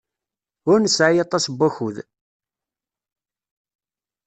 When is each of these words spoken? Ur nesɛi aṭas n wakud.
Ur 0.69 0.77
nesɛi 0.79 1.19
aṭas 1.25 1.45
n 1.47 1.53
wakud. 1.57 1.97